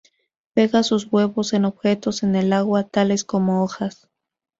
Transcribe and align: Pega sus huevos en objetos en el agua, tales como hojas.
Pega 0.55 0.81
sus 0.81 1.11
huevos 1.11 1.53
en 1.53 1.63
objetos 1.65 2.23
en 2.23 2.35
el 2.35 2.53
agua, 2.53 2.85
tales 2.85 3.23
como 3.23 3.63
hojas. 3.63 4.09